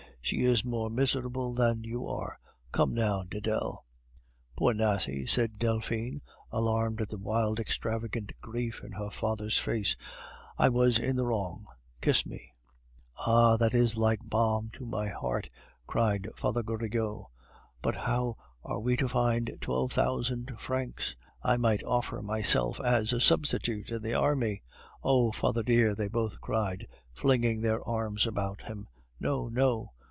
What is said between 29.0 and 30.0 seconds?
"No, no!"